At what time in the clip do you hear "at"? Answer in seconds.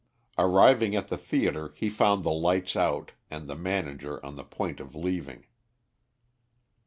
0.95-1.09